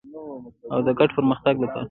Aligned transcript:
او 0.73 0.79
د 0.85 0.87
ګډ 0.99 1.09
پرمختګ 1.17 1.55
لپاره. 1.63 1.79